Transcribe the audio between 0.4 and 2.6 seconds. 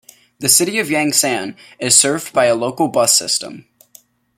city of Yangsan is served by a